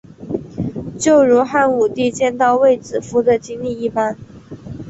[0.99, 4.17] 就如汉武帝见到卫子夫的经历一般。